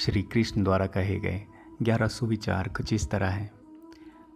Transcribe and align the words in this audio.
श्री 0.00 0.22
कृष्ण 0.22 0.64
द्वारा 0.64 0.86
कहे 0.86 1.20
गए 1.20 1.42
ग्यारह 1.82 2.06
सुविचार 2.06 2.68
कुछ 2.68 2.92
इस 2.92 3.10
तरह 3.10 3.26
हैं। 3.26 3.50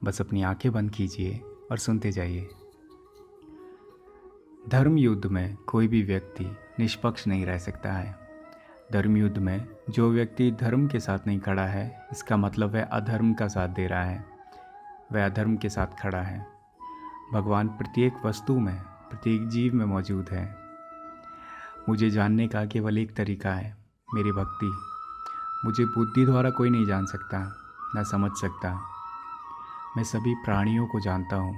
बस 0.05 0.21
अपनी 0.21 0.43
आँखें 0.43 0.73
बंद 0.73 0.91
कीजिए 0.91 1.39
और 1.71 1.79
सुनते 1.79 2.13
जाइए। 2.13 2.49
धर्म 4.69 4.99
युद्ध 4.99 5.27
में 5.27 5.57
कोई 5.57 5.89
भी 5.89 6.03
व्यक्ति 6.03 6.45
निष्पक्ष 6.79 7.27
नहीं 7.27 7.47
रह 7.47 7.59
सकता 7.59 7.93
है। 7.93 8.19
धर्म 8.93 9.17
युद्ध 9.17 9.39
में 9.39 9.69
जो 9.91 10.11
व्यक्ति 10.11 10.51
धर्म 10.51 10.89
के 10.89 11.01
साथ 11.01 11.19
नहीं 11.27 11.41
खड़ा 11.41 11.67
है, 11.67 12.09
इसका 12.13 12.37
मतलब 12.37 12.73
वह 12.73 12.85
अधर्म 12.85 13.35
का 13.35 13.49
साथ 13.49 13.69
दे 13.69 13.87
रहा 13.87 14.05
है। 14.05 14.25
वह 15.13 15.27
अधर्म 15.27 15.57
के 15.57 15.69
साथ 15.69 16.03
खड़ा 16.03 16.23
है। 16.23 16.47
भगवान 17.33 17.69
प्रत्येक 17.69 18.15
वस्तु 18.25 18.59
में, 18.59 18.83
प्रत्येक 18.83 19.49
जीव 19.49 19.75
में 19.75 19.87
मौजूद 19.87 20.29
है। 20.29 20.57
मुझे 21.89 22.11
जानने 22.11 22.49
का 22.49 22.67
केवल 22.67 22.99
एक 22.99 23.17
तरीका 23.17 23.53
है, 23.53 23.77
मेरी 24.15 24.33
भक्ति। 24.33 24.94
मुझे 25.65 25.85
बुद्धि 25.87 26.25
द्वारा 26.25 26.51
कोई 26.51 26.71
नहीं 26.71 26.87
जान 26.87 27.07
सकता, 27.07 27.39
न 27.97 28.03
समझ 28.05 28.31
सकता। 28.33 28.73
मैं 29.97 30.05
सभी 30.05 30.35
प्राणियों 30.45 30.87
को 30.87 31.01
जानता 31.01 31.37
हूँ, 31.37 31.55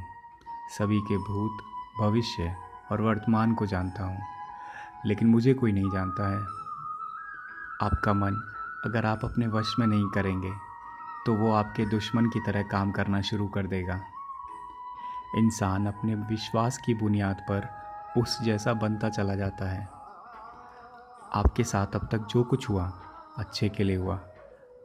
सभी 0.71 1.01
के 1.01 1.17
भूत, 1.25 1.63
भविष्य 2.01 2.55
और 2.93 3.01
वर्तमान 3.01 3.55
को 3.55 3.67
जानता 3.67 4.05
हूँ, 4.05 4.19
लेकिन 5.07 5.29
मुझे 5.29 5.55
कोई 5.55 5.73
नहीं 5.73 5.91
जानता 5.91 6.29
है। 6.29 6.41
आपका 7.83 8.13
मन 8.15 8.37
अगर 8.85 9.07
आप 9.07 9.25
अपने 9.25 9.47
वश 9.49 9.75
में 9.79 9.87
नहीं 9.87 10.09
करेंगे 10.09 10.53
तो 11.27 11.35
वो 11.35 11.53
आपके 11.53 11.85
दुश्मन 11.87 12.29
की 12.31 12.41
तरह 12.41 12.63
काम 12.63 12.91
करना 12.91 13.21
शुरू 13.23 13.47
कर 13.49 13.67
देगा। 13.67 14.01
इंसान 15.37 15.87
अपने 15.87 16.15
विश्वास 16.27 16.79
की 16.79 16.95
बुनियाद 16.95 17.45
पर 17.51 17.69
उस 18.19 18.39
जैसा 18.43 18.73
बनता 18.75 19.09
चला 19.09 19.35
जाता 19.35 19.69
है। 19.69 19.83
आपके 21.33 21.65
साथ 21.65 21.97
अब 21.97 22.09
तक 22.13 22.27
जो 22.27 22.43
कुछ 22.45 22.69
हुआ 22.71 22.87
अच्छे 23.39 23.69
के 23.69 23.85
लिए 23.85 23.97
हुआ। 23.97 24.21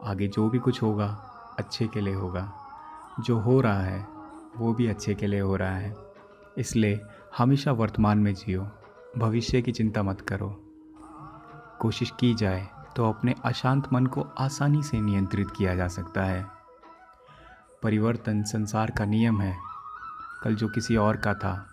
आगे 0.03 0.27
जो 0.27 0.49
भी 0.49 0.59
कुछ 0.59 0.83
होगा, 0.83 1.07
अच्छे 1.59 1.87
के 1.87 2.01
लिए 2.01 2.13
होगा। 2.13 2.53
जो 3.19 3.39
हो 3.39 3.61
रहा 3.61 3.81
है, 3.81 4.07
वो 4.57 4.73
भी 4.73 4.87
अच्छे 4.87 5.15
के 5.15 5.27
लिए 5.27 5.39
हो 5.39 5.55
रहा 5.55 5.75
है। 5.75 5.95
इसलिए 6.57 7.01
हमेशा 7.37 7.71
वर्तमान 7.71 8.17
में 8.17 8.33
जियो। 8.33 8.67
भविष्य 9.17 9.61
की 9.61 9.71
चिंता 9.71 10.03
मत 10.03 10.21
करो। 10.21 10.63
कोशिश 11.79 12.13
की 12.19 12.33
जाए 12.33 12.69
तो 12.95 13.09
अपने 13.09 13.35
अशांत 13.43 13.93
मन 13.93 14.05
को 14.05 14.21
आसानी 14.21 14.83
से 14.83 15.01
नियंत्रित 15.01 15.51
किया 15.51 15.75
जा 15.75 15.87
सकता 15.87 16.23
है। 16.23 16.47
परिवर्तन 17.83 18.43
संसार 18.43 18.91
का 18.91 19.05
नियम 19.05 19.41
है। 19.41 19.57
कल 20.43 20.55
जो 20.55 20.67
किसी 20.67 20.95
और 20.95 21.17
का 21.17 21.33
था, 21.33 21.67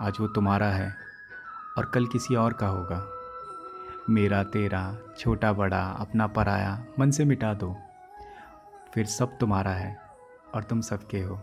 आज 0.00 0.16
वो 0.20 0.28
तुम्हारा 0.28 0.66
है, 0.66 0.96
और 1.78 1.84
कल 1.84 2.06
किसी 2.06 2.34
और 2.34 2.52
का 2.52 2.66
होगा। 2.66 3.21
मेरा, 4.10 4.42
तेरा, 4.42 4.98
छोटा, 5.18 5.52
बड़ा, 5.52 5.82
अपना 5.84 6.26
पराया 6.26 6.84
मन 6.98 7.10
से 7.10 7.24
मिटा 7.24 7.54
दो। 7.54 7.76
फिर 8.94 9.06
सब 9.06 9.38
तुम्हारा 9.38 9.70
है 9.70 10.00
और 10.54 10.64
तुम 10.64 10.80
सबके 10.80 11.20
हो। 11.20 11.42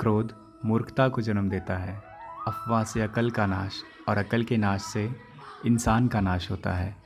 क्रोध 0.00 0.56
मूर्खता 0.64 1.08
को 1.08 1.20
जन्म 1.20 1.50
देता 1.50 1.76
है। 1.76 2.02
अफवाह 2.46 2.84
से 2.84 3.00
अकल 3.00 3.30
का 3.30 3.46
नाश 3.46 3.82
और 4.08 4.18
अकल 4.18 4.44
के 4.44 4.56
नाश 4.56 4.82
से 4.82 5.16
इंसान 5.66 6.08
का 6.08 6.20
नाश 6.20 6.50
होता 6.50 6.72
है। 6.72 6.96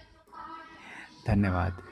धन्यवाद। 1.27 1.83